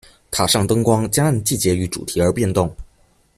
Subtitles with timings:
[0.31, 2.75] 塔上灯光将按季节与主题而变动。